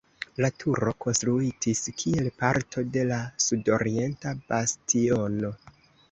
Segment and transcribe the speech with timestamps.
[0.43, 3.19] La turo konstruitis kiel parto de la
[3.49, 5.53] sudorienta bastiono.